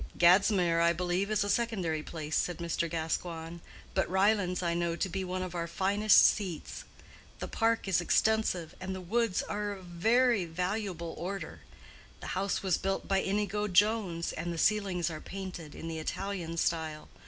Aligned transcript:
"Gadsmere, 0.17 0.81
I 0.81 0.93
believe, 0.93 1.29
is 1.29 1.43
a 1.43 1.47
secondary 1.51 2.01
place," 2.01 2.35
said 2.35 2.57
Mr. 2.57 2.89
Gascoigne; 2.89 3.59
"But 3.93 4.09
Ryelands 4.09 4.63
I 4.63 4.73
know 4.73 4.95
to 4.95 5.07
be 5.09 5.23
one 5.23 5.43
of 5.43 5.53
our 5.53 5.67
finest 5.67 6.25
seats. 6.25 6.85
The 7.37 7.47
park 7.47 7.87
is 7.87 8.01
extensive 8.01 8.73
and 8.81 8.95
the 8.95 8.99
woods 8.99 9.43
of 9.43 9.55
a 9.55 9.81
very 9.83 10.45
valuable 10.45 11.13
order. 11.19 11.59
The 12.19 12.27
house 12.33 12.63
was 12.63 12.79
built 12.79 13.07
by 13.07 13.19
Inigo 13.21 13.67
Jones, 13.67 14.31
and 14.33 14.51
the 14.51 14.57
ceilings 14.57 15.11
are 15.11 15.21
painted 15.21 15.75
in 15.75 15.87
the 15.87 15.99
Italian 15.99 16.57
style. 16.57 17.07